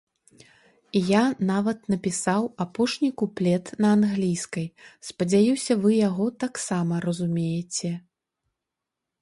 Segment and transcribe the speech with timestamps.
[1.09, 1.19] Я
[1.49, 4.65] нават напісаў апошні куплет на англійскай,
[5.11, 7.97] спадзяюся, вы яго таксама разумееце.